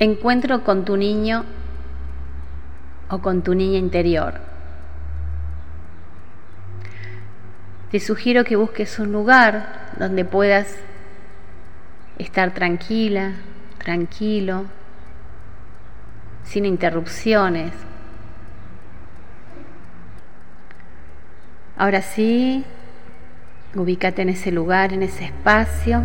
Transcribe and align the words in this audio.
encuentro 0.00 0.64
con 0.64 0.86
tu 0.86 0.96
niño 0.96 1.44
o 3.10 3.18
con 3.20 3.42
tu 3.42 3.54
niña 3.54 3.78
interior. 3.78 4.40
Te 7.90 8.00
sugiero 8.00 8.44
que 8.44 8.56
busques 8.56 8.98
un 8.98 9.12
lugar 9.12 9.90
donde 9.98 10.24
puedas 10.24 10.74
estar 12.18 12.54
tranquila, 12.54 13.32
tranquilo, 13.78 14.64
sin 16.44 16.64
interrupciones. 16.64 17.72
Ahora 21.76 22.00
sí, 22.00 22.64
ubícate 23.74 24.22
en 24.22 24.30
ese 24.30 24.50
lugar, 24.50 24.94
en 24.94 25.02
ese 25.02 25.26
espacio. 25.26 26.04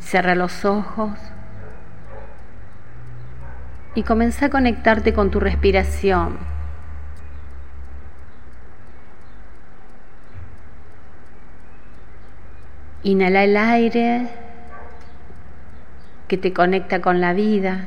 Cierra 0.00 0.34
los 0.34 0.64
ojos 0.64 1.18
y 3.98 4.04
comienza 4.04 4.46
a 4.46 4.48
conectarte 4.48 5.12
con 5.12 5.32
tu 5.32 5.40
respiración. 5.40 6.38
Inhala 13.02 13.42
el 13.42 13.56
aire 13.56 14.28
que 16.28 16.38
te 16.38 16.52
conecta 16.52 17.00
con 17.00 17.20
la 17.20 17.32
vida. 17.32 17.86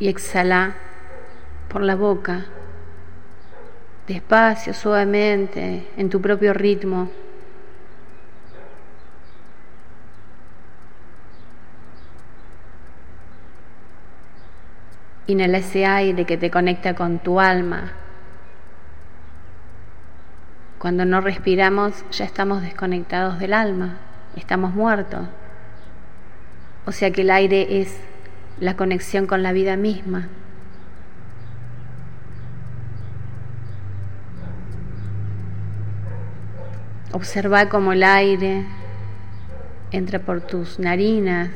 Y 0.00 0.08
exhala 0.08 0.74
por 1.68 1.82
la 1.82 1.94
boca 1.94 2.46
despacio, 4.06 4.74
suavemente, 4.74 5.88
en 5.96 6.10
tu 6.10 6.20
propio 6.20 6.52
ritmo. 6.52 7.10
Inhala 15.26 15.58
ese 15.58 15.86
aire 15.86 16.24
que 16.24 16.36
te 16.36 16.50
conecta 16.50 16.94
con 16.94 17.20
tu 17.20 17.40
alma. 17.40 17.92
Cuando 20.78 21.04
no 21.04 21.20
respiramos 21.20 22.04
ya 22.10 22.24
estamos 22.24 22.60
desconectados 22.62 23.38
del 23.38 23.54
alma, 23.54 23.98
estamos 24.36 24.74
muertos. 24.74 25.28
O 26.86 26.92
sea 26.92 27.12
que 27.12 27.20
el 27.20 27.30
aire 27.30 27.80
es 27.80 27.96
la 28.58 28.76
conexión 28.76 29.28
con 29.28 29.44
la 29.44 29.52
vida 29.52 29.76
misma. 29.76 30.28
Observa 37.12 37.68
cómo 37.68 37.92
el 37.92 38.02
aire 38.02 38.64
entra 39.90 40.18
por 40.18 40.40
tus 40.40 40.78
narinas, 40.78 41.50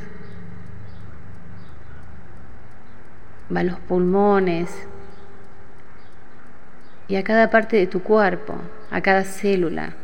va 3.54 3.60
a 3.60 3.64
los 3.64 3.78
pulmones 3.80 4.86
y 7.08 7.16
a 7.16 7.24
cada 7.24 7.50
parte 7.50 7.76
de 7.76 7.86
tu 7.86 8.02
cuerpo, 8.02 8.54
a 8.90 9.00
cada 9.00 9.24
célula. 9.24 9.94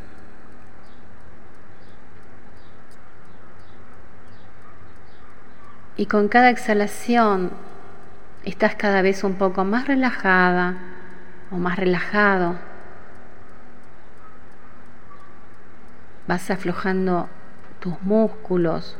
Y 5.97 6.07
con 6.07 6.29
cada 6.29 6.49
exhalación 6.49 7.51
estás 8.45 8.75
cada 8.75 9.03
vez 9.03 9.23
un 9.23 9.35
poco 9.35 9.65
más 9.65 9.87
relajada 9.87 10.77
o 11.51 11.57
más 11.57 11.77
relajado. 11.77 12.72
Vas 16.27 16.51
aflojando 16.51 17.29
tus 17.81 18.01
músculos. 18.03 18.97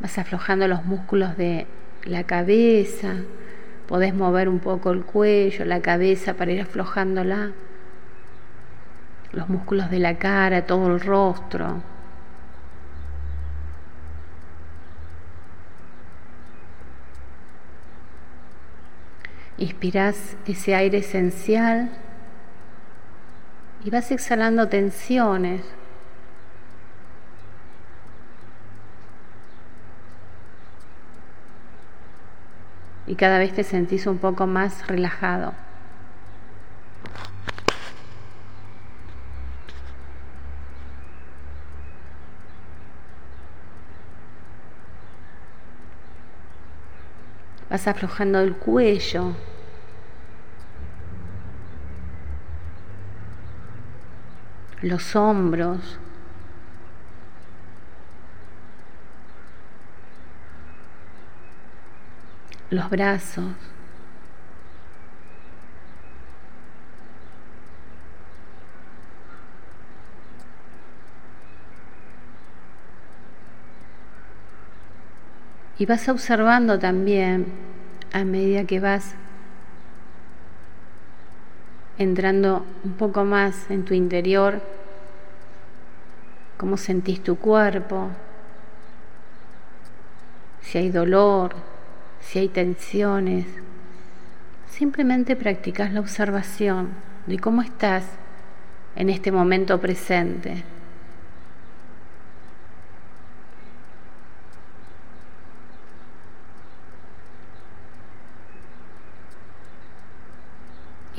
Vas 0.00 0.18
aflojando 0.18 0.66
los 0.66 0.84
músculos 0.84 1.36
de 1.36 1.66
la 2.04 2.24
cabeza, 2.24 3.16
podés 3.86 4.14
mover 4.14 4.48
un 4.48 4.58
poco 4.58 4.92
el 4.92 5.04
cuello, 5.04 5.64
la 5.66 5.80
cabeza 5.80 6.34
para 6.34 6.52
ir 6.52 6.62
aflojándola, 6.62 7.50
los 9.32 9.48
músculos 9.48 9.90
de 9.90 9.98
la 9.98 10.16
cara, 10.16 10.64
todo 10.66 10.86
el 10.88 11.00
rostro. 11.00 11.82
Inspiras 19.60 20.38
ese 20.46 20.74
aire 20.74 20.98
esencial 20.98 21.90
y 23.84 23.90
vas 23.90 24.10
exhalando 24.10 24.68
tensiones. 24.68 25.60
Y 33.06 33.16
cada 33.16 33.38
vez 33.38 33.52
te 33.52 33.62
sentís 33.62 34.06
un 34.06 34.16
poco 34.16 34.46
más 34.46 34.86
relajado. 34.86 35.52
Vas 47.68 47.86
aflojando 47.86 48.40
el 48.40 48.56
cuello, 48.56 49.34
los 54.82 55.14
hombros, 55.14 55.98
los 62.70 62.88
brazos. 62.88 63.52
Y 75.78 75.86
vas 75.86 76.08
observando 76.10 76.78
también 76.78 77.46
a 78.12 78.22
medida 78.24 78.64
que 78.64 78.80
vas 78.80 79.14
entrando 82.00 82.64
un 82.82 82.94
poco 82.94 83.24
más 83.26 83.70
en 83.70 83.84
tu 83.84 83.92
interior, 83.92 84.62
cómo 86.56 86.78
sentís 86.78 87.22
tu 87.22 87.36
cuerpo, 87.36 88.08
si 90.62 90.78
hay 90.78 90.88
dolor, 90.90 91.54
si 92.20 92.38
hay 92.38 92.48
tensiones. 92.48 93.44
Simplemente 94.70 95.36
practicas 95.36 95.92
la 95.92 96.00
observación 96.00 96.88
de 97.26 97.38
cómo 97.38 97.60
estás 97.60 98.04
en 98.96 99.10
este 99.10 99.30
momento 99.30 99.78
presente. 99.78 100.64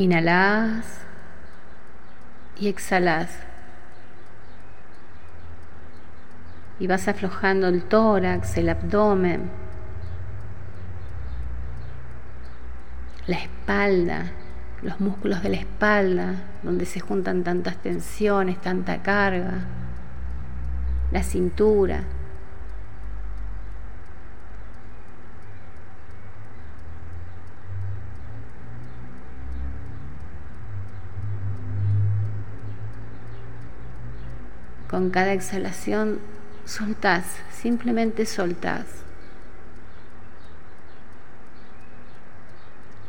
Inhalás 0.01 0.97
y 2.59 2.69
exhalás. 2.69 3.29
Y 6.79 6.87
vas 6.87 7.07
aflojando 7.07 7.67
el 7.67 7.83
tórax, 7.83 8.57
el 8.57 8.69
abdomen, 8.69 9.51
la 13.27 13.35
espalda, 13.35 14.31
los 14.81 14.99
músculos 14.99 15.43
de 15.43 15.49
la 15.49 15.57
espalda, 15.57 16.33
donde 16.63 16.87
se 16.87 16.99
juntan 16.99 17.43
tantas 17.43 17.77
tensiones, 17.77 18.59
tanta 18.59 19.03
carga, 19.03 19.65
la 21.11 21.21
cintura. 21.21 22.05
Con 34.91 35.09
cada 35.09 35.31
exhalación 35.31 36.19
soltás, 36.65 37.23
simplemente 37.49 38.25
soltás. 38.25 38.83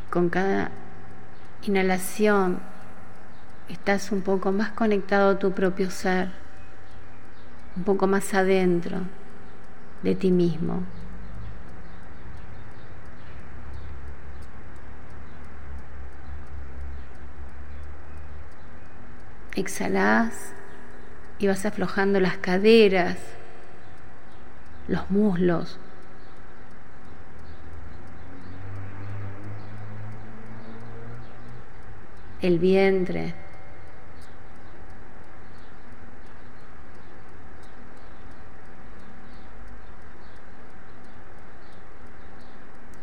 Con 0.08 0.28
cada 0.28 0.70
inhalación 1.62 2.60
estás 3.68 4.12
un 4.12 4.22
poco 4.22 4.52
más 4.52 4.70
conectado 4.70 5.30
a 5.30 5.38
tu 5.40 5.50
propio 5.50 5.90
ser, 5.90 6.30
un 7.74 7.82
poco 7.82 8.06
más 8.06 8.32
adentro 8.32 8.98
de 10.04 10.14
ti 10.14 10.30
mismo. 10.30 10.84
Exhalás 19.56 20.54
y 21.42 21.48
vas 21.48 21.66
aflojando 21.66 22.20
las 22.20 22.36
caderas, 22.38 23.18
los 24.86 25.10
muslos. 25.10 25.78
el 32.42 32.58
vientre. 32.58 33.34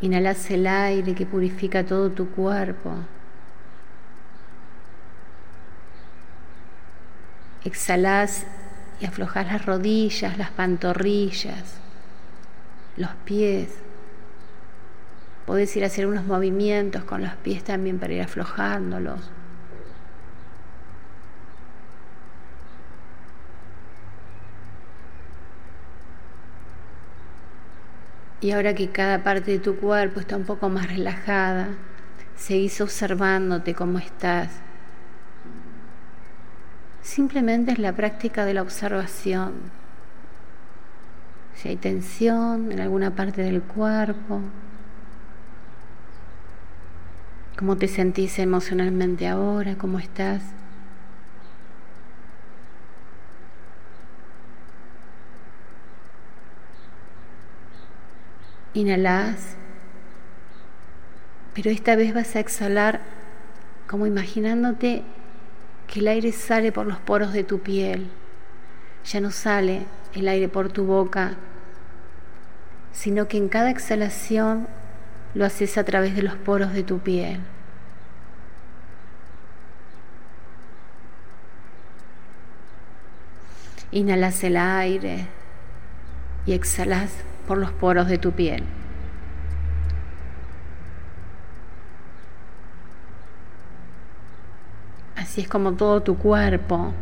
Inhalas 0.02 0.50
el 0.50 0.66
aire 0.66 1.14
que 1.14 1.24
purifica 1.24 1.84
todo 1.84 2.10
tu 2.10 2.30
cuerpo. 2.30 2.92
Exhalas 7.64 8.46
y 9.00 9.06
aflojas 9.06 9.46
las 9.46 9.66
rodillas, 9.66 10.38
las 10.38 10.50
pantorrillas, 10.50 11.78
los 12.96 13.10
pies. 13.24 13.68
Podés 15.46 15.76
ir 15.76 15.84
a 15.84 15.88
hacer 15.88 16.06
unos 16.06 16.24
movimientos 16.24 17.04
con 17.04 17.22
los 17.22 17.32
pies 17.36 17.64
también 17.64 17.98
para 17.98 18.12
ir 18.14 18.22
aflojándolos. 18.22 19.30
Y 28.42 28.52
ahora 28.52 28.74
que 28.74 28.88
cada 28.88 29.22
parte 29.22 29.50
de 29.50 29.58
tu 29.58 29.76
cuerpo 29.76 30.20
está 30.20 30.36
un 30.36 30.44
poco 30.44 30.70
más 30.70 30.88
relajada, 30.88 31.68
seguís 32.36 32.80
observándote 32.80 33.74
cómo 33.74 33.98
estás. 33.98 34.48
Simplemente 37.02 37.72
es 37.72 37.78
la 37.78 37.92
práctica 37.92 38.44
de 38.44 38.54
la 38.54 38.62
observación. 38.62 39.54
Si 41.54 41.68
hay 41.68 41.76
tensión 41.76 42.72
en 42.72 42.80
alguna 42.80 43.14
parte 43.14 43.42
del 43.42 43.62
cuerpo, 43.62 44.40
cómo 47.58 47.76
te 47.76 47.88
sentís 47.88 48.38
emocionalmente 48.38 49.28
ahora, 49.28 49.76
cómo 49.76 49.98
estás. 49.98 50.42
Inhalás, 58.72 59.56
pero 61.54 61.70
esta 61.70 61.96
vez 61.96 62.14
vas 62.14 62.36
a 62.36 62.40
exhalar 62.40 63.00
como 63.88 64.06
imaginándote 64.06 65.02
que 65.90 65.98
el 65.98 66.06
aire 66.06 66.30
sale 66.30 66.70
por 66.70 66.86
los 66.86 66.98
poros 66.98 67.32
de 67.32 67.42
tu 67.42 67.60
piel. 67.60 68.08
Ya 69.04 69.20
no 69.20 69.32
sale 69.32 69.86
el 70.14 70.28
aire 70.28 70.48
por 70.48 70.70
tu 70.70 70.84
boca, 70.84 71.34
sino 72.92 73.26
que 73.26 73.36
en 73.36 73.48
cada 73.48 73.70
exhalación 73.70 74.68
lo 75.34 75.44
haces 75.44 75.76
a 75.78 75.84
través 75.84 76.14
de 76.14 76.22
los 76.22 76.36
poros 76.36 76.72
de 76.72 76.84
tu 76.84 77.00
piel. 77.00 77.40
Inhalas 83.90 84.44
el 84.44 84.56
aire 84.56 85.26
y 86.46 86.52
exhalas 86.52 87.10
por 87.48 87.58
los 87.58 87.72
poros 87.72 88.06
de 88.06 88.18
tu 88.18 88.30
piel. 88.30 88.62
Así 95.20 95.42
es 95.42 95.48
como 95.48 95.74
todo 95.74 96.02
tu 96.02 96.16
cuerpo 96.16 96.94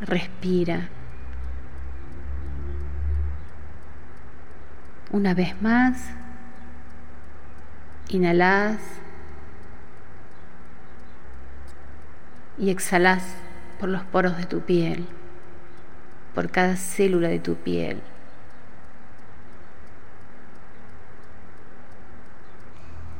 respira. 0.00 0.90
Una 5.10 5.34
vez 5.34 5.60
más, 5.60 5.98
inhalas 8.10 8.78
y 12.58 12.70
exhalas 12.70 13.24
por 13.80 13.88
los 13.88 14.04
poros 14.04 14.36
de 14.36 14.46
tu 14.46 14.60
piel, 14.60 15.04
por 16.36 16.52
cada 16.52 16.76
célula 16.76 17.26
de 17.26 17.40
tu 17.40 17.56
piel. 17.56 18.00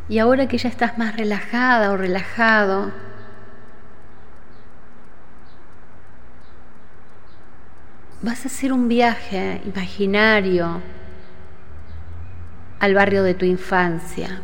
Y 0.09 0.21
ahora 0.21 0.47
que 0.47 0.59
ya 0.59 0.69
estás 0.69 0.97
más 0.97 1.17
relajada 1.17 1.91
o 1.91 1.97
relajado, 1.97 2.93
vas 8.23 8.45
a 8.45 8.49
hacer 8.49 8.73
un 8.73 8.89
viaje 8.89 9.61
imaginario 9.65 10.81
al 12.81 12.95
barrio 12.95 13.23
de 13.23 13.35
tu 13.35 13.45
infancia. 13.45 14.41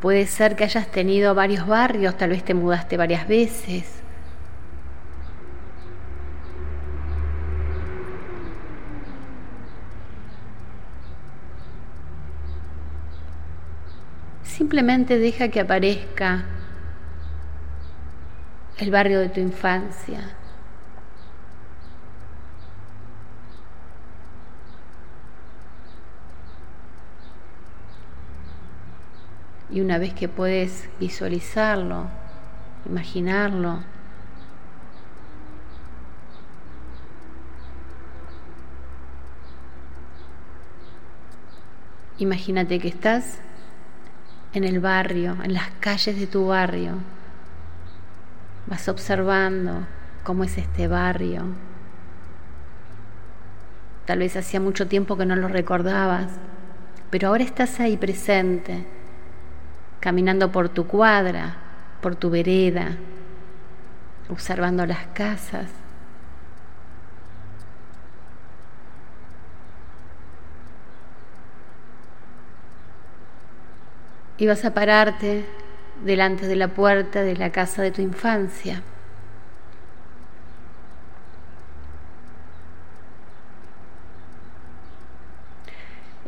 Puede 0.00 0.26
ser 0.26 0.56
que 0.56 0.64
hayas 0.64 0.90
tenido 0.90 1.34
varios 1.34 1.66
barrios, 1.66 2.16
tal 2.16 2.30
vez 2.30 2.44
te 2.44 2.54
mudaste 2.54 2.96
varias 2.96 3.28
veces. 3.28 4.02
Simplemente 14.42 15.18
deja 15.18 15.48
que 15.48 15.60
aparezca 15.60 16.44
el 18.82 18.90
barrio 18.90 19.20
de 19.20 19.28
tu 19.28 19.38
infancia. 19.38 20.34
Y 29.70 29.80
una 29.80 29.98
vez 29.98 30.12
que 30.14 30.28
puedes 30.28 30.90
visualizarlo, 30.98 32.08
imaginarlo, 32.84 33.84
imagínate 42.18 42.80
que 42.80 42.88
estás 42.88 43.38
en 44.52 44.64
el 44.64 44.80
barrio, 44.80 45.36
en 45.44 45.54
las 45.54 45.70
calles 45.78 46.18
de 46.18 46.26
tu 46.26 46.48
barrio. 46.48 47.21
Vas 48.66 48.88
observando 48.88 49.86
cómo 50.22 50.44
es 50.44 50.56
este 50.58 50.88
barrio. 50.88 51.44
Tal 54.06 54.18
vez 54.18 54.36
hacía 54.36 54.60
mucho 54.60 54.88
tiempo 54.88 55.16
que 55.16 55.26
no 55.26 55.36
lo 55.36 55.48
recordabas, 55.48 56.28
pero 57.10 57.28
ahora 57.28 57.44
estás 57.44 57.78
ahí 57.80 57.96
presente, 57.96 58.84
caminando 60.00 60.50
por 60.50 60.68
tu 60.68 60.86
cuadra, 60.86 61.56
por 62.00 62.16
tu 62.16 62.30
vereda, 62.30 62.96
observando 64.28 64.86
las 64.86 65.06
casas, 65.08 65.66
y 74.38 74.46
vas 74.46 74.64
a 74.64 74.74
pararte 74.74 75.46
delante 76.04 76.46
de 76.46 76.56
la 76.56 76.68
puerta 76.68 77.22
de 77.22 77.36
la 77.36 77.50
casa 77.50 77.82
de 77.82 77.90
tu 77.90 78.02
infancia. 78.02 78.82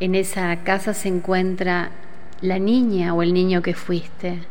En 0.01 0.15
esa 0.15 0.55
casa 0.65 0.93
se 0.93 1.09
encuentra 1.09 1.91
la 2.41 2.59
niña 2.59 3.15
o 3.15 3.23
el 3.23 3.33
niño 3.33 3.63
que 3.63 3.75
fuiste. 3.75 4.43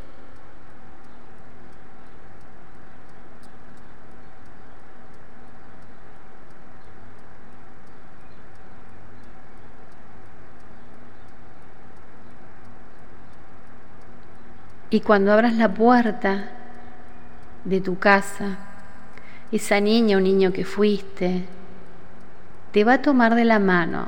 Y 14.94 15.02
cuando 15.02 15.34
abras 15.34 15.56
la 15.56 15.74
puerta 15.74 16.52
de 17.64 17.82
tu 17.82 17.98
casa, 17.98 18.60
esa 19.52 19.80
niña 19.80 20.18
o 20.18 20.20
niño 20.20 20.54
que 20.54 20.66
fuiste, 20.66 21.46
te 22.72 22.84
va 22.84 22.94
a 22.94 23.02
tomar 23.02 23.34
de 23.34 23.44
la 23.44 23.58
mano 23.58 24.08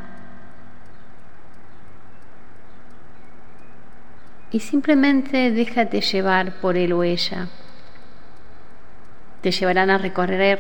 y 4.52 4.60
simplemente 4.60 5.50
déjate 5.50 6.02
llevar 6.02 6.54
por 6.62 6.78
él 6.78 6.94
o 6.94 7.04
ella. 7.04 7.48
Te 9.42 9.50
llevarán 9.50 9.90
a 9.90 9.98
recorrer, 9.98 10.60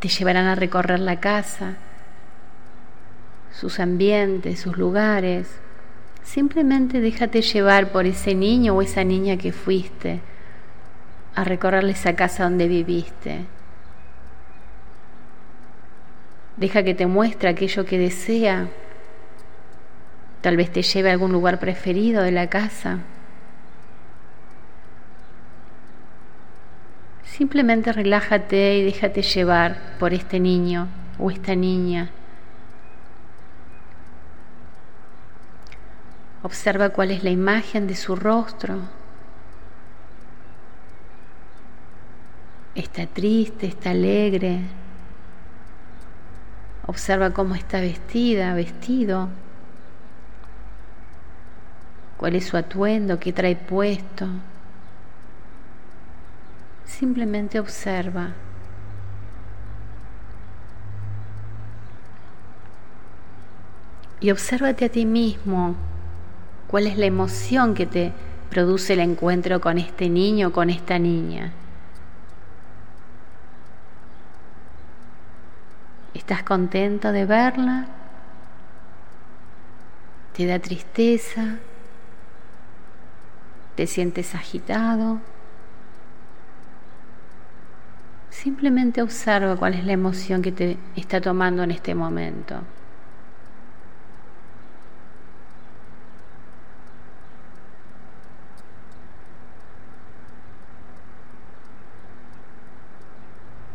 te 0.00 0.08
llevarán 0.08 0.46
a 0.46 0.54
recorrer 0.54 1.00
la 1.00 1.20
casa, 1.20 1.74
sus 3.50 3.78
ambientes, 3.78 4.58
sus 4.58 4.78
lugares. 4.78 5.60
Simplemente 6.22 7.00
déjate 7.00 7.42
llevar 7.42 7.92
por 7.92 8.06
ese 8.06 8.34
niño 8.34 8.74
o 8.74 8.82
esa 8.82 9.04
niña 9.04 9.36
que 9.36 9.52
fuiste 9.52 10.20
a 11.34 11.44
recorrerle 11.44 11.92
esa 11.92 12.14
casa 12.14 12.44
donde 12.44 12.68
viviste. 12.68 13.44
Deja 16.56 16.82
que 16.82 16.94
te 16.94 17.06
muestre 17.06 17.48
aquello 17.48 17.84
que 17.84 17.98
desea 17.98 18.68
Tal 20.42 20.56
vez 20.56 20.70
te 20.72 20.82
lleve 20.82 21.08
a 21.08 21.12
algún 21.12 21.30
lugar 21.30 21.60
preferido 21.60 22.20
de 22.22 22.32
la 22.32 22.48
casa. 22.48 22.98
Simplemente 27.22 27.92
relájate 27.92 28.78
y 28.78 28.84
déjate 28.84 29.22
llevar 29.22 29.78
por 30.00 30.12
este 30.12 30.40
niño 30.40 30.88
o 31.18 31.30
esta 31.30 31.54
niña. 31.54 32.10
Observa 36.42 36.90
cuál 36.90 37.10
es 37.10 37.22
la 37.22 37.30
imagen 37.30 37.86
de 37.86 37.94
su 37.94 38.16
rostro. 38.16 38.80
Está 42.74 43.06
triste, 43.06 43.66
está 43.66 43.90
alegre. 43.90 44.60
Observa 46.86 47.30
cómo 47.30 47.54
está 47.54 47.80
vestida, 47.80 48.54
vestido 48.54 49.28
cuál 52.22 52.36
es 52.36 52.46
su 52.46 52.56
atuendo, 52.56 53.18
qué 53.18 53.32
trae 53.32 53.56
puesto. 53.56 54.28
Simplemente 56.84 57.58
observa. 57.58 58.28
Y 64.20 64.30
obsérvate 64.30 64.84
a 64.84 64.88
ti 64.88 65.04
mismo 65.04 65.74
cuál 66.72 66.88
es 66.88 66.98
la 66.98 67.06
emoción 67.06 67.74
que 67.74 67.86
te 67.86 68.12
produce 68.50 68.94
el 68.94 69.00
encuentro 69.00 69.60
con 69.60 69.78
este 69.78 70.08
niño 70.08 70.48
o 70.48 70.52
con 70.52 70.70
esta 70.70 70.98
niña. 70.98 71.52
¿Estás 76.14 76.42
contento 76.42 77.12
de 77.12 77.26
verla? 77.26 77.86
¿Te 80.36 80.46
da 80.46 80.58
tristeza? 80.58 81.58
te 83.74 83.86
sientes 83.86 84.34
agitado. 84.34 85.18
Simplemente 88.30 89.02
observa 89.02 89.56
cuál 89.56 89.74
es 89.74 89.84
la 89.84 89.92
emoción 89.92 90.42
que 90.42 90.52
te 90.52 90.76
está 90.96 91.20
tomando 91.20 91.62
en 91.62 91.70
este 91.70 91.94
momento. 91.94 92.56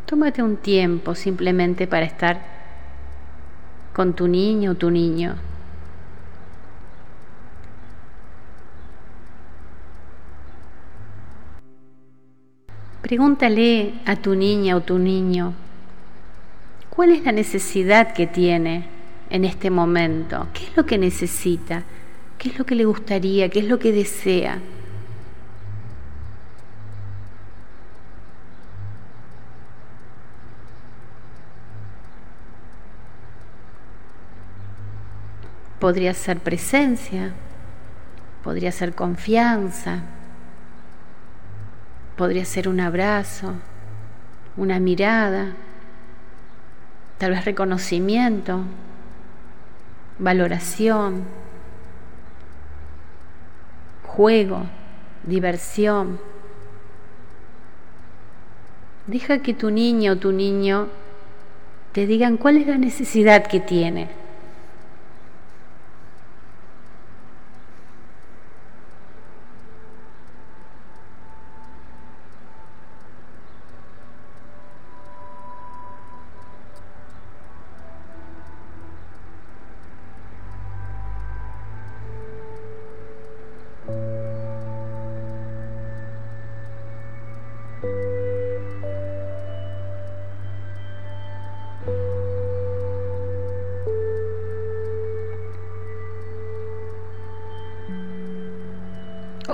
Tómate 0.08 0.42
un 0.42 0.56
tiempo 0.56 1.14
simplemente 1.14 1.86
para 1.86 2.06
estar 2.06 2.40
con 3.92 4.14
tu 4.14 4.26
niño 4.26 4.70
o 4.70 4.74
tu 4.74 4.90
niño. 4.90 5.36
Pregúntale 13.02 13.92
a 14.06 14.16
tu 14.16 14.34
niña 14.34 14.76
o 14.76 14.80
tu 14.80 14.98
niño, 14.98 15.52
¿cuál 16.88 17.10
es 17.10 17.22
la 17.24 17.32
necesidad 17.32 18.14
que 18.14 18.26
tiene 18.26 18.86
en 19.28 19.44
este 19.44 19.68
momento? 19.68 20.48
¿Qué 20.54 20.64
es 20.64 20.74
lo 20.74 20.86
que 20.86 20.96
necesita? 20.96 21.82
¿Qué 22.38 22.48
es 22.48 22.58
lo 22.58 22.64
que 22.64 22.74
le 22.74 22.86
gustaría? 22.86 23.50
¿Qué 23.50 23.58
es 23.58 23.66
lo 23.66 23.78
que 23.78 23.92
desea? 23.92 24.58
Podría 35.88 36.12
ser 36.12 36.40
presencia, 36.40 37.32
podría 38.44 38.70
ser 38.72 38.94
confianza, 38.94 40.02
Podría 42.14 42.44
ser 42.44 42.68
un 42.68 42.78
abrazo, 42.80 43.54
una 44.58 44.78
mirada, 44.80 45.54
tal 47.16 47.30
vez 47.30 47.46
reconocimiento, 47.46 48.64
valoración, 50.18 51.22
juego, 54.02 54.66
diversión. 55.22 56.20
Deja 59.06 59.38
que 59.38 59.54
tu 59.54 59.70
niño 59.70 60.12
o 60.12 60.16
tu 60.16 60.32
niño 60.32 60.88
te 61.92 62.06
digan 62.06 62.36
cuál 62.36 62.58
es 62.58 62.66
la 62.66 62.76
necesidad 62.76 63.46
que 63.46 63.60
tiene. 63.60 64.17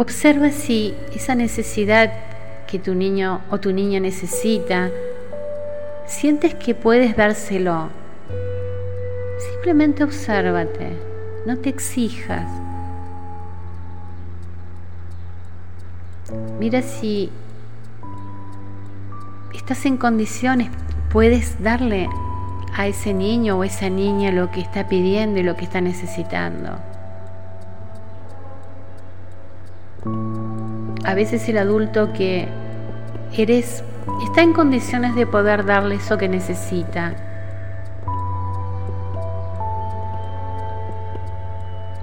Observa 0.05 0.51
si 0.51 0.95
esa 1.15 1.35
necesidad 1.35 2.13
que 2.67 2.79
tu 2.79 2.95
niño 2.95 3.41
o 3.51 3.59
tu 3.59 3.73
niña 3.73 4.01
necesita, 4.01 4.91
sientes 6.05 6.55
que 6.55 6.75
puedes 6.75 7.17
dárselo. 7.17 7.89
Simplemente 9.39 10.05
obsérvate, 10.05 10.91
no 11.47 11.57
te 11.57 11.71
exijas. 11.71 12.47
Mira 16.61 16.83
si 16.83 17.31
estás 19.55 19.87
en 19.87 19.97
condiciones, 19.97 20.69
puedes 21.11 21.63
darle 21.63 22.11
a 22.77 22.87
ese 22.87 23.15
niño 23.15 23.57
o 23.57 23.65
esa 23.65 23.89
niña 23.89 24.33
lo 24.33 24.51
que 24.51 24.61
está 24.61 24.87
pidiendo 24.87 25.41
y 25.41 25.45
lo 25.45 25.57
que 25.57 25.65
está 25.65 25.81
necesitando. 25.81 26.94
A 31.05 31.15
veces 31.15 31.49
el 31.49 31.59
adulto 31.59 32.13
que 32.13 32.49
eres 33.37 33.85
está 34.27 34.43
en 34.43 34.53
condiciones 34.53 35.15
de 35.15 35.27
poder 35.27 35.65
darle 35.65 35.97
eso 35.97 36.19
que 36.19 36.29
necesita. 36.29 37.13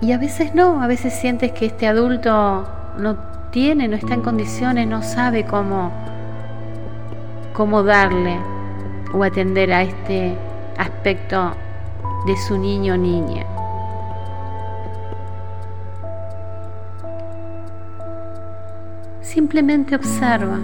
Y 0.02 0.14
a 0.14 0.18
veces 0.18 0.56
no, 0.56 0.82
a 0.82 0.88
veces 0.88 1.14
sientes 1.14 1.52
que 1.52 1.68
este 1.68 1.88
adulto 1.88 2.68
no 2.98 3.18
tiene, 3.52 3.88
no 3.88 3.96
está 3.96 4.14
en 4.14 4.22
condiciones, 4.22 4.88
no 4.88 5.04
sabe 5.04 5.46
cómo, 5.46 5.92
cómo 7.54 7.84
darle 7.84 8.38
o 9.14 9.24
atender 9.24 9.72
a 9.74 9.84
este 9.84 10.36
aspecto 10.78 11.52
de 12.26 12.38
su 12.38 12.58
niño 12.58 12.96
o 12.96 12.98
niña. 12.98 13.51
Simplemente 19.34 19.96
observa. 19.96 20.60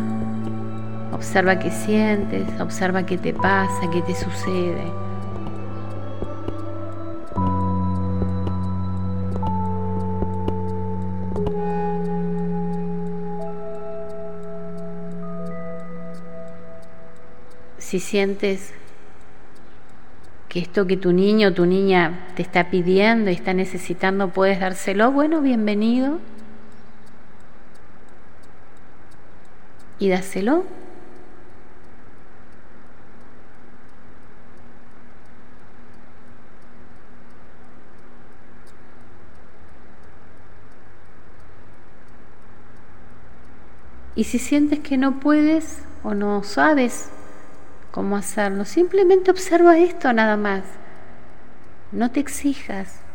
Observa 1.14 1.58
qué 1.58 1.72
sientes, 1.72 2.46
observa 2.60 3.06
qué 3.06 3.18
te 3.18 3.32
pasa, 3.32 3.90
qué 3.94 4.02
te 4.02 4.14
sucede. 4.14 4.84
Si 17.78 18.02
sientes 18.02 18.74
que 20.50 20.60
esto 20.60 20.86
que 20.88 20.98
tu 20.98 21.14
niño 21.14 21.48
o 21.48 21.54
tu 21.54 21.66
niña 21.66 22.28
te 22.36 22.42
está 22.42 22.70
pidiendo 22.70 23.32
y 23.32 23.34
está 23.34 23.54
necesitando 23.54 24.28
puedes 24.28 24.60
dárselo, 24.60 25.14
bueno, 25.14 25.40
bienvenido. 25.40 26.20
Y 30.00 30.10
dáselo. 30.10 30.64
Y 44.18 44.24
si 44.24 44.40
sientes 44.40 44.80
que 44.80 44.98
no 44.98 45.20
puedes 45.20 45.84
o 46.04 46.16
no 46.16 46.42
sabes 46.42 47.10
cómo 47.92 48.18
hacerlo, 48.18 48.66
simplemente 48.66 49.30
observa 49.30 49.78
esto 49.78 50.12
nada 50.12 50.38
más. 50.38 50.64
No 51.92 52.10
te 52.10 52.20
exijas. 52.20 53.07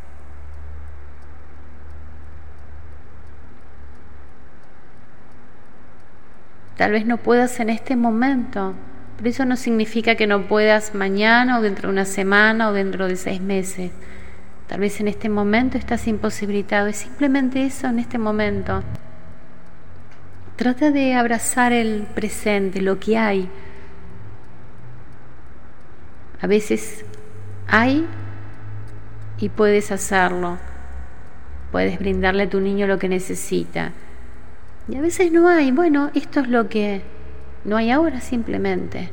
Tal 6.83 6.91
vez 6.91 7.07
no 7.07 7.17
puedas 7.17 7.61
en 7.61 7.71
este 7.71 7.95
momento, 7.95 8.75
pero 9.17 9.31
eso 9.31 9.45
no 9.45 9.55
significa 9.55 10.17
que 10.17 10.27
no 10.27 10.49
puedas 10.49 10.97
mañana 10.97 11.61
o 11.61 11.63
dentro 11.63 11.87
de 11.87 11.93
una 11.93 12.05
semana 12.05 12.69
o 12.69 12.73
dentro 12.73 13.07
de 13.07 13.15
seis 13.15 13.41
meses. 13.41 13.93
Tal 14.67 14.81
vez 14.81 14.99
en 14.99 15.07
este 15.07 15.29
momento 15.29 15.79
estás 15.79 16.09
imposibilitado. 16.09 16.89
Es 16.89 16.97
simplemente 16.97 17.65
eso 17.65 17.87
en 17.87 18.01
este 18.01 18.19
momento. 18.19 18.83
Trata 20.57 20.91
de 20.91 21.15
abrazar 21.15 21.73
el 21.73 22.03
presente, 22.17 22.83
lo 22.83 22.99
que 22.99 23.17
hay. 23.17 23.49
A 26.41 26.49
veces 26.49 27.05
hay 27.69 28.05
y 29.39 29.51
puedes 29.51 29.93
hacerlo. 29.93 30.59
Puedes 31.71 32.01
brindarle 32.01 32.43
a 32.43 32.51
tu 32.51 32.59
niño 32.59 32.89
lo 32.89 32.99
que 32.99 33.09
necesita. 33.09 33.93
Y 34.89 34.97
a 34.97 35.01
veces 35.01 35.33
no 35.33 35.49
hay. 35.49 35.71
Bueno, 35.71 36.11
esto 36.15 36.41
es 36.41 36.49
lo 36.49 36.69
que 36.69 37.03
no 37.65 37.77
hay 37.77 37.91
ahora 37.91 38.21
simplemente. 38.21 39.11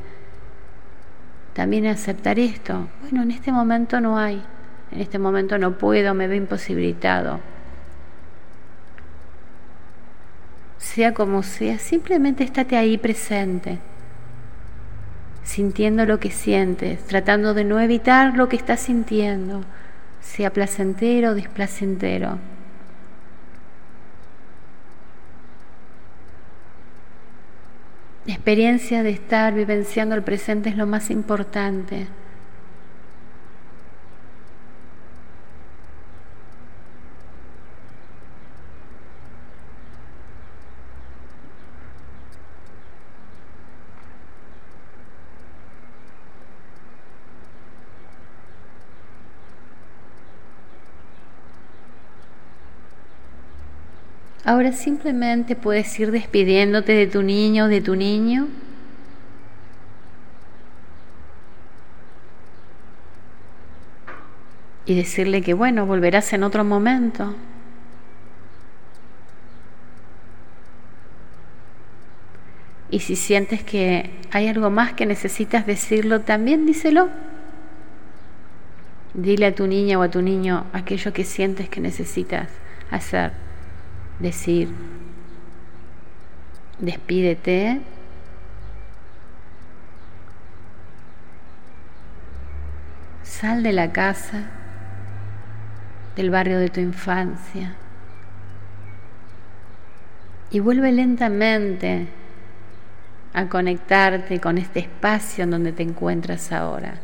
También 1.54 1.86
aceptar 1.86 2.38
esto. 2.38 2.88
Bueno, 3.02 3.22
en 3.22 3.30
este 3.30 3.52
momento 3.52 4.00
no 4.00 4.18
hay. 4.18 4.42
En 4.90 5.00
este 5.00 5.18
momento 5.18 5.58
no 5.58 5.78
puedo, 5.78 6.14
me 6.14 6.26
veo 6.26 6.36
imposibilitado. 6.36 7.40
sea 10.80 11.14
como 11.14 11.42
sea, 11.44 11.78
simplemente 11.78 12.42
estate 12.42 12.76
ahí 12.76 12.98
presente, 12.98 13.78
sintiendo 15.44 16.04
lo 16.04 16.18
que 16.18 16.30
sientes, 16.30 17.04
tratando 17.04 17.54
de 17.54 17.64
no 17.64 17.78
evitar 17.78 18.36
lo 18.36 18.48
que 18.48 18.56
estás 18.56 18.80
sintiendo, 18.80 19.62
sea 20.20 20.52
placentero 20.52 21.30
o 21.30 21.34
displacentero. 21.34 22.38
La 28.30 28.36
experiencia 28.36 29.02
de 29.02 29.10
estar 29.10 29.52
vivenciando 29.54 30.14
el 30.14 30.22
presente 30.22 30.68
es 30.68 30.76
lo 30.76 30.86
más 30.86 31.10
importante. 31.10 32.06
Ahora 54.44 54.72
simplemente 54.72 55.54
puedes 55.54 55.98
ir 56.00 56.10
despidiéndote 56.10 56.92
de 56.92 57.06
tu 57.06 57.22
niño 57.22 57.66
o 57.66 57.68
de 57.68 57.80
tu 57.82 57.94
niño. 57.94 58.48
Y 64.86 64.94
decirle 64.94 65.42
que 65.42 65.52
bueno, 65.52 65.84
volverás 65.84 66.32
en 66.32 66.42
otro 66.42 66.64
momento. 66.64 67.34
Y 72.90 73.00
si 73.00 73.14
sientes 73.14 73.62
que 73.62 74.10
hay 74.32 74.48
algo 74.48 74.70
más 74.70 74.94
que 74.94 75.06
necesitas 75.06 75.66
decirlo, 75.66 76.22
también 76.22 76.66
díselo. 76.66 77.08
Dile 79.14 79.46
a 79.46 79.54
tu 79.54 79.66
niña 79.66 79.98
o 79.98 80.02
a 80.02 80.10
tu 80.10 80.22
niño 80.22 80.66
aquello 80.72 81.12
que 81.12 81.24
sientes 81.24 81.68
que 81.68 81.80
necesitas 81.80 82.48
hacer 82.90 83.49
decir, 84.20 84.68
despídete, 86.78 87.80
sal 93.22 93.62
de 93.62 93.72
la 93.72 93.92
casa, 93.92 94.50
del 96.16 96.30
barrio 96.30 96.58
de 96.58 96.68
tu 96.68 96.80
infancia 96.80 97.74
y 100.50 100.60
vuelve 100.60 100.92
lentamente 100.92 102.08
a 103.32 103.46
conectarte 103.48 104.40
con 104.40 104.58
este 104.58 104.80
espacio 104.80 105.44
en 105.44 105.50
donde 105.50 105.72
te 105.72 105.82
encuentras 105.82 106.50
ahora. 106.52 106.94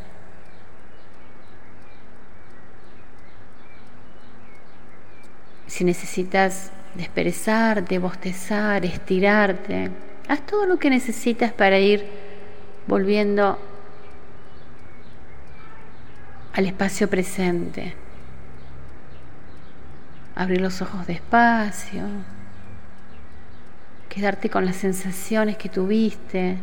Si 5.67 5.83
necesitas 5.83 6.71
desperezarte, 6.97 7.99
bostezar, 7.99 8.83
estirarte. 8.83 9.91
Haz 10.27 10.45
todo 10.45 10.65
lo 10.65 10.77
que 10.77 10.89
necesitas 10.89 11.53
para 11.53 11.79
ir 11.79 12.05
volviendo 12.87 13.59
al 16.53 16.65
espacio 16.65 17.09
presente. 17.09 17.93
Abrir 20.35 20.61
los 20.61 20.81
ojos 20.81 21.07
despacio, 21.07 22.03
quedarte 24.09 24.49
con 24.49 24.65
las 24.65 24.75
sensaciones 24.75 25.57
que 25.57 25.69
tuviste 25.69 26.57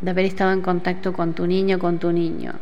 de 0.00 0.10
haber 0.10 0.26
estado 0.26 0.52
en 0.52 0.62
contacto 0.62 1.12
con 1.12 1.34
tu 1.34 1.46
niño, 1.46 1.78
con 1.78 1.98
tu 1.98 2.12
niño. 2.12 2.54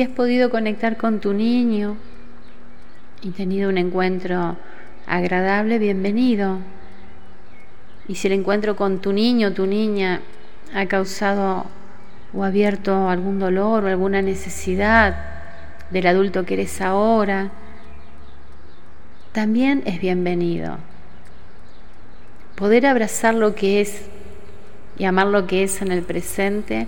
Si 0.00 0.04
has 0.04 0.12
podido 0.12 0.48
conectar 0.48 0.96
con 0.96 1.20
tu 1.20 1.34
niño 1.34 1.98
y 3.20 3.32
tenido 3.32 3.68
un 3.68 3.76
encuentro 3.76 4.56
agradable, 5.06 5.78
bienvenido. 5.78 6.56
Y 8.08 8.14
si 8.14 8.28
el 8.28 8.32
encuentro 8.32 8.76
con 8.76 9.02
tu 9.02 9.12
niño 9.12 9.52
tu 9.52 9.66
niña 9.66 10.22
ha 10.72 10.86
causado 10.86 11.66
o 12.32 12.44
abierto 12.44 13.10
algún 13.10 13.38
dolor 13.38 13.84
o 13.84 13.88
alguna 13.88 14.22
necesidad 14.22 15.22
del 15.90 16.06
adulto 16.06 16.46
que 16.46 16.54
eres 16.54 16.80
ahora, 16.80 17.50
también 19.32 19.82
es 19.84 20.00
bienvenido. 20.00 20.78
Poder 22.54 22.86
abrazar 22.86 23.34
lo 23.34 23.54
que 23.54 23.82
es 23.82 24.08
y 24.96 25.04
amar 25.04 25.26
lo 25.26 25.46
que 25.46 25.64
es 25.64 25.82
en 25.82 25.92
el 25.92 26.00
presente 26.00 26.86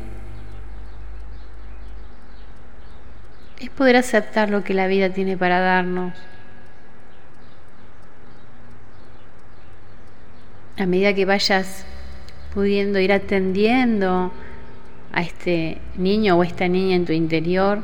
es 3.62 3.62
poder 3.73 3.97
aceptar 3.97 4.51
lo 4.51 4.65
que 4.65 4.75
la 4.75 4.87
vida 4.87 5.11
tiene 5.11 5.37
para 5.37 5.61
darnos. 5.61 6.15
A 10.79 10.87
medida 10.87 11.15
que 11.15 11.25
vayas 11.25 11.85
pudiendo 12.55 12.99
ir 12.99 13.13
atendiendo 13.13 14.33
a 15.13 15.23
este 15.23 15.81
niño 15.97 16.37
o 16.37 16.43
esta 16.43 16.69
niña 16.69 16.97
en 16.97 17.05
tu 17.05 17.13
interior, 17.13 17.83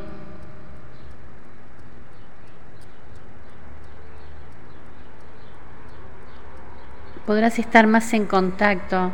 podrás 7.27 7.59
estar 7.59 7.87
más 7.87 8.13
en 8.15 8.25
contacto 8.25 9.13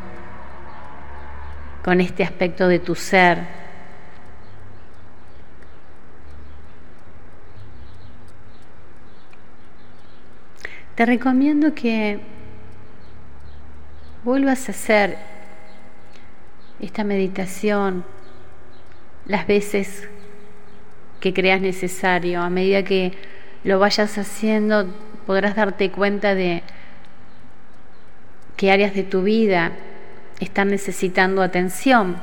con 1.84 2.00
este 2.00 2.22
aspecto 2.22 2.68
de 2.68 2.78
tu 2.78 2.94
ser 2.94 3.63
te 10.94 11.06
recomiendo 11.06 11.74
que 11.74 12.20
vuelvas 14.22 14.68
a 14.68 14.72
hacer 14.72 15.18
esta 16.80 17.02
meditación 17.02 18.04
las 19.26 19.46
veces 19.46 20.08
que 21.20 21.34
creas 21.34 21.60
necesario. 21.60 22.42
A 22.42 22.50
medida 22.50 22.84
que 22.84 23.12
lo 23.64 23.78
vayas 23.78 24.18
haciendo, 24.18 24.86
podrás 25.26 25.56
darte 25.56 25.90
cuenta 25.90 26.34
de 26.34 26.62
qué 28.56 28.70
áreas 28.70 28.94
de 28.94 29.02
tu 29.02 29.22
vida 29.22 29.72
están 30.38 30.68
necesitando 30.68 31.42
atención, 31.42 32.18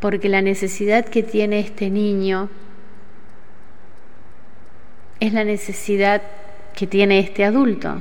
porque 0.00 0.28
la 0.28 0.42
necesidad 0.42 1.04
que 1.04 1.22
tiene 1.22 1.60
este 1.60 1.90
niño 1.90 2.48
es 5.20 5.32
la 5.32 5.44
necesidad 5.44 6.22
que 6.74 6.86
tiene 6.86 7.18
este 7.18 7.44
adulto. 7.44 8.00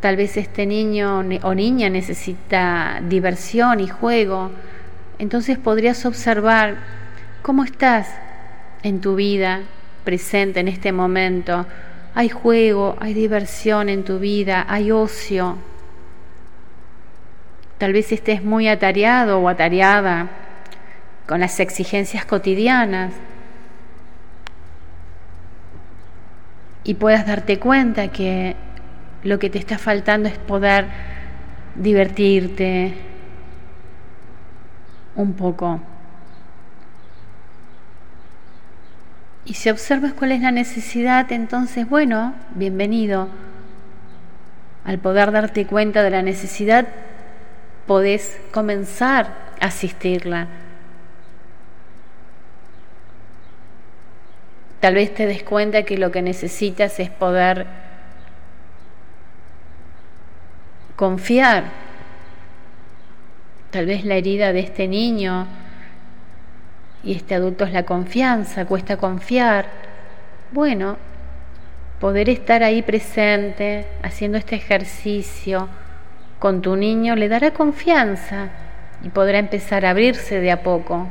Tal 0.00 0.16
vez 0.16 0.36
este 0.36 0.66
niño 0.66 1.24
o 1.42 1.54
niña 1.54 1.88
necesita 1.88 3.00
diversión 3.08 3.80
y 3.80 3.88
juego. 3.88 4.50
Entonces 5.18 5.56
podrías 5.56 6.04
observar 6.04 6.76
cómo 7.42 7.64
estás 7.64 8.08
en 8.82 9.00
tu 9.00 9.14
vida 9.14 9.62
presente 10.04 10.60
en 10.60 10.68
este 10.68 10.92
momento. 10.92 11.66
Hay 12.14 12.28
juego, 12.28 12.96
hay 13.00 13.14
diversión 13.14 13.88
en 13.88 14.04
tu 14.04 14.18
vida, 14.18 14.66
hay 14.68 14.90
ocio. 14.90 15.56
Tal 17.78 17.92
vez 17.92 18.12
estés 18.12 18.44
muy 18.44 18.68
atareado 18.68 19.40
o 19.40 19.48
atareada 19.48 20.28
con 21.26 21.40
las 21.40 21.58
exigencias 21.60 22.24
cotidianas 22.26 23.12
y 26.84 26.94
puedas 26.94 27.26
darte 27.26 27.58
cuenta 27.58 28.08
que 28.08 28.54
lo 29.22 29.38
que 29.38 29.48
te 29.50 29.58
está 29.58 29.78
faltando 29.78 30.28
es 30.28 30.38
poder 30.38 30.86
divertirte 31.74 32.94
un 35.16 35.32
poco. 35.32 35.80
Y 39.46 39.54
si 39.54 39.68
observas 39.70 40.12
cuál 40.12 40.32
es 40.32 40.40
la 40.40 40.50
necesidad, 40.50 41.30
entonces, 41.32 41.88
bueno, 41.88 42.34
bienvenido. 42.54 43.28
Al 44.84 44.98
poder 44.98 45.32
darte 45.32 45.66
cuenta 45.66 46.02
de 46.02 46.10
la 46.10 46.22
necesidad, 46.22 46.86
podés 47.86 48.38
comenzar 48.52 49.28
a 49.60 49.66
asistirla. 49.66 50.48
Tal 54.84 54.96
vez 54.96 55.14
te 55.14 55.26
des 55.26 55.42
cuenta 55.42 55.84
que 55.84 55.96
lo 55.96 56.10
que 56.10 56.20
necesitas 56.20 57.00
es 57.00 57.08
poder 57.08 57.64
confiar. 60.94 61.64
Tal 63.70 63.86
vez 63.86 64.04
la 64.04 64.16
herida 64.16 64.52
de 64.52 64.60
este 64.60 64.86
niño 64.86 65.46
y 67.02 67.14
este 67.14 67.34
adulto 67.34 67.64
es 67.64 67.72
la 67.72 67.84
confianza, 67.84 68.66
cuesta 68.66 68.98
confiar. 68.98 69.68
Bueno, 70.52 70.98
poder 71.98 72.28
estar 72.28 72.62
ahí 72.62 72.82
presente, 72.82 73.86
haciendo 74.02 74.36
este 74.36 74.56
ejercicio 74.56 75.66
con 76.38 76.60
tu 76.60 76.76
niño, 76.76 77.16
le 77.16 77.30
dará 77.30 77.52
confianza 77.52 78.50
y 79.02 79.08
podrá 79.08 79.38
empezar 79.38 79.86
a 79.86 79.90
abrirse 79.92 80.40
de 80.40 80.50
a 80.50 80.62
poco. 80.62 81.08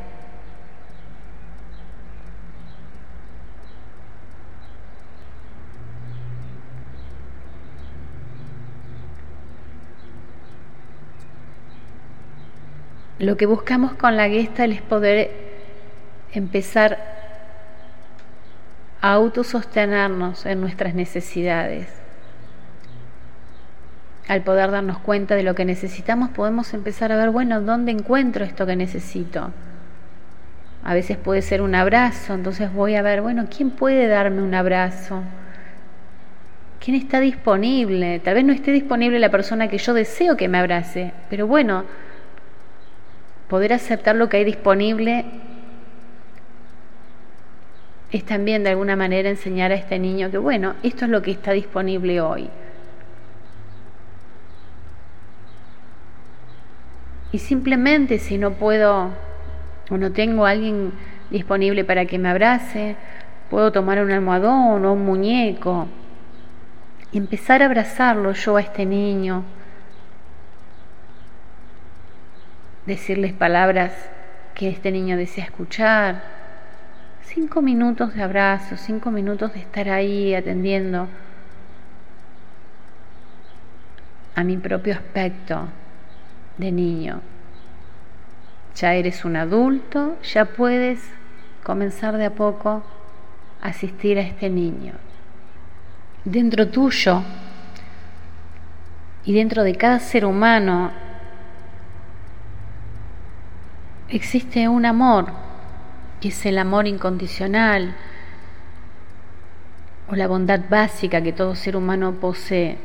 Lo 13.24 13.38
que 13.38 13.46
buscamos 13.46 13.94
con 13.94 14.18
la 14.18 14.28
gesta 14.28 14.66
es 14.66 14.82
poder 14.82 15.32
empezar 16.34 17.00
a 19.00 19.14
autosostenernos 19.14 20.46
en 20.46 20.60
nuestras 20.60 20.94
necesidades. 20.94 21.88
Al 24.28 24.42
poder 24.42 24.72
darnos 24.72 24.98
cuenta 25.00 25.36
de 25.36 25.44
lo 25.44 25.56
que 25.56 25.64
necesitamos, 25.64 26.32
podemos 26.32 26.74
empezar 26.74 27.14
a 27.14 27.16
ver, 27.16 27.30
bueno, 27.30 27.62
¿dónde 27.62 27.94
encuentro 27.94 28.44
esto 28.44 28.66
que 28.66 28.76
necesito? 28.76 29.52
A 30.84 30.94
veces 30.94 31.16
puede 31.16 31.42
ser 31.42 31.62
un 31.62 31.76
abrazo, 31.76 32.34
entonces 32.34 32.74
voy 32.74 32.96
a 32.96 33.02
ver, 33.02 33.22
bueno, 33.22 33.48
¿quién 33.50 33.70
puede 33.72 34.08
darme 34.08 34.42
un 34.42 34.54
abrazo? 34.54 35.22
¿Quién 36.84 36.98
está 36.98 37.22
disponible? 37.22 38.20
Tal 38.20 38.34
vez 38.34 38.44
no 38.44 38.52
esté 38.52 38.74
disponible 38.74 39.18
la 39.18 39.32
persona 39.32 39.70
que 39.70 39.78
yo 39.78 39.94
deseo 39.94 40.36
que 40.36 40.50
me 40.50 40.58
abrace, 40.58 41.14
pero 41.30 41.48
bueno, 41.48 41.86
poder 43.54 43.72
aceptar 43.72 44.16
lo 44.16 44.30
que 44.30 44.38
hay 44.38 44.46
disponible 44.46 45.26
es 48.12 48.26
también 48.26 48.64
de 48.64 48.72
alguna 48.72 48.96
manera 48.96 49.30
enseñar 49.30 49.72
a 49.72 49.76
este 49.76 50.00
niño 50.00 50.32
que, 50.32 50.40
bueno, 50.40 50.74
esto 50.82 51.06
es 51.06 51.12
lo 51.12 51.22
que 51.22 51.30
está 51.30 51.52
disponible 51.52 52.20
hoy. 52.20 52.50
Y 57.32 57.38
simplemente 57.38 58.18
si 58.18 58.40
no 58.40 58.54
puedo 58.54 59.12
o 59.92 59.98
no 60.00 60.12
tengo 60.12 60.48
a 60.48 60.50
alguien 60.50 60.92
disponible 61.30 61.84
para 61.84 62.06
que 62.06 62.18
me 62.18 62.30
abrace, 62.30 62.96
puedo 63.52 63.72
tomar 63.72 64.04
un 64.04 64.10
almohadón 64.10 64.84
o 64.84 64.94
un 64.94 65.06
muñeco 65.06 65.88
y 67.12 67.20
empezar 67.20 67.62
a 67.62 67.66
abrazarlo 67.66 68.32
yo 68.32 68.58
a 68.58 68.62
este 68.62 68.88
niño 68.88 69.44
decirles 72.86 73.34
palabras 73.34 73.94
que 74.56 74.70
este 74.70 74.92
niño 74.92 75.18
desea 75.18 75.46
escuchar. 75.46 76.24
Cinco 77.22 77.62
minutos 77.62 78.14
de 78.14 78.24
abrazo, 78.24 78.78
cinco 78.78 79.10
minutos 79.10 79.54
de 79.54 79.60
estar 79.60 79.90
ahí 79.90 80.36
atendiendo 80.36 81.08
a 84.36 84.44
mi 84.44 84.58
propio 84.58 84.94
aspecto 84.94 85.68
de 86.58 86.72
niño. 86.72 87.22
Ya 88.76 88.94
eres 88.94 89.24
un 89.26 89.36
adulto, 89.36 90.18
ya 90.24 90.46
puedes 90.46 91.00
comenzar 91.64 92.18
de 92.18 92.26
a 92.26 92.32
poco 92.32 92.84
a 93.62 93.68
asistir 93.70 94.18
a 94.18 94.22
este 94.22 94.50
niño. 94.50 94.94
Dentro 96.26 96.68
tuyo 96.68 97.22
y 99.26 99.34
dentro 99.34 99.64
de 99.64 99.76
cada 99.76 100.00
ser 100.00 100.26
humano 100.26 100.92
existe 104.16 104.68
un 104.68 104.86
amor, 104.86 105.26
que 106.22 106.28
es 106.28 106.46
el 106.46 106.58
amor 106.60 106.88
incondicional 106.88 107.96
o 110.08 110.16
la 110.16 110.28
bondad 110.28 110.62
básica 110.70 111.22
que 111.22 111.34
todo 111.34 111.56
ser 111.56 111.76
humano 111.76 112.14
posee. 112.14 112.78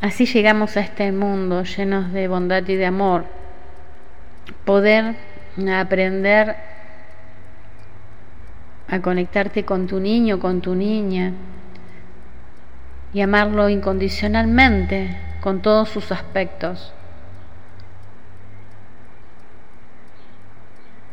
Así 0.00 0.26
llegamos 0.26 0.76
a 0.76 0.80
este 0.80 1.10
mundo 1.12 1.62
llenos 1.62 2.12
de 2.12 2.28
bondad 2.28 2.68
y 2.68 2.74
de 2.74 2.84
amor. 2.84 3.24
Poder 4.66 5.16
aprender 5.72 6.56
a 8.88 9.00
conectarte 9.00 9.64
con 9.64 9.86
tu 9.86 10.00
niño, 10.00 10.38
con 10.38 10.60
tu 10.60 10.74
niña 10.74 11.32
y 13.14 13.22
amarlo 13.22 13.70
incondicionalmente 13.70 15.16
con 15.40 15.62
todos 15.62 15.88
sus 15.88 16.12
aspectos. 16.12 16.92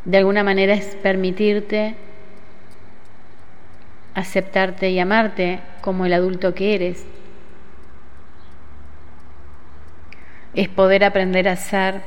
De 0.04 0.18
alguna 0.18 0.42
manera 0.42 0.74
es 0.74 0.96
permitirte 0.96 1.94
aceptarte 4.14 4.90
y 4.90 4.98
amarte 4.98 5.60
como 5.80 6.06
el 6.06 6.12
adulto 6.12 6.54
que 6.54 6.74
eres. 6.74 7.04
Es 10.54 10.68
poder 10.68 11.04
aprender 11.04 11.48
a 11.48 11.56
ser 11.56 12.02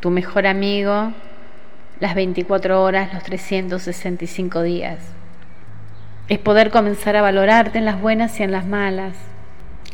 tu 0.00 0.10
mejor 0.10 0.46
amigo 0.46 1.12
las 2.00 2.14
24 2.14 2.82
horas, 2.82 3.12
los 3.12 3.22
365 3.22 4.62
días. 4.62 4.98
Es 6.28 6.38
poder 6.38 6.70
comenzar 6.70 7.16
a 7.16 7.22
valorarte 7.22 7.78
en 7.78 7.84
las 7.84 8.00
buenas 8.00 8.38
y 8.40 8.42
en 8.42 8.52
las 8.52 8.66
malas. 8.66 9.14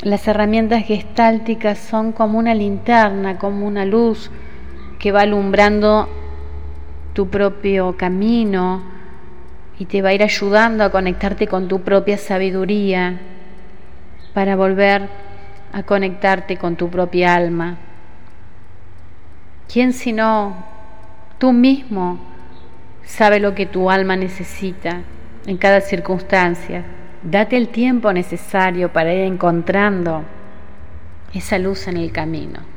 Las 0.01 0.27
herramientas 0.27 0.85
gestálticas 0.85 1.79
son 1.79 2.11
como 2.11 2.37
una 2.37 2.53
linterna, 2.53 3.37
como 3.37 3.65
una 3.65 3.85
luz 3.85 4.29
que 4.99 5.11
va 5.11 5.21
alumbrando 5.21 6.09
tu 7.15 7.29
propio 7.29 7.97
camino 7.97 8.83
y 9.79 9.85
te 9.85 10.03
va 10.03 10.09
a 10.09 10.13
ir 10.13 10.21
ayudando 10.21 10.83
a 10.83 10.91
conectarte 10.91 11.47
con 11.47 11.67
tu 11.67 11.81
propia 11.81 12.19
sabiduría 12.19 13.19
para 14.35 14.55
volver 14.55 15.09
a 15.73 15.81
conectarte 15.81 16.57
con 16.57 16.75
tu 16.75 16.89
propia 16.89 17.33
alma. 17.33 17.77
¿Quién 19.67 19.93
sino 19.93 20.55
tú 21.39 21.53
mismo 21.53 22.19
sabe 23.05 23.39
lo 23.39 23.55
que 23.55 23.65
tu 23.65 23.89
alma 23.89 24.15
necesita 24.15 25.01
en 25.45 25.57
cada 25.57 25.81
circunstancia. 25.81 26.83
Date 27.23 27.57
el 27.57 27.69
tiempo 27.69 28.11
necesario 28.11 28.91
para 28.91 29.13
ir 29.13 29.21
encontrando 29.21 30.23
esa 31.33 31.57
luz 31.57 31.87
en 31.87 31.97
el 31.97 32.11
camino. 32.11 32.74